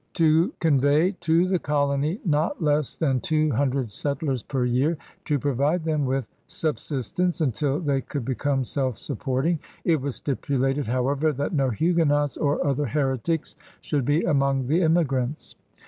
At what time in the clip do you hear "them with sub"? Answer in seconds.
5.83-6.77